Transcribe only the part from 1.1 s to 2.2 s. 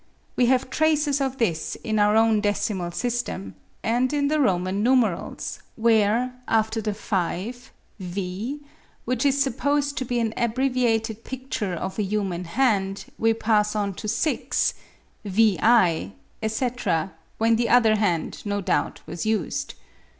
of this in our